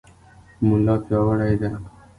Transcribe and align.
ملا 0.67 0.95
پیاوړی 1.05 1.53
دی. 1.61 1.69